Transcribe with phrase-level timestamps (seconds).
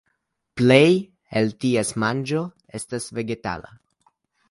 [0.61, 0.87] Plej
[1.43, 2.43] el ties manĝo
[2.83, 3.75] estas vegetala.